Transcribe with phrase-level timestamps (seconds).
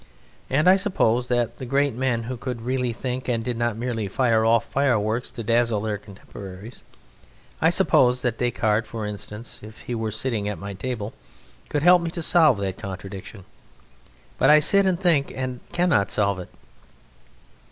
[0.49, 4.07] And I suppose that the great men who could really think and did not merely
[4.07, 6.81] fire off fireworks to dazzle their contemporaries
[7.61, 11.13] I suppose that Descartes, for instance, if he were here sitting at my table
[11.69, 13.45] could help me to solve that contradiction;
[14.39, 16.49] but I sit and think and cannot solve it.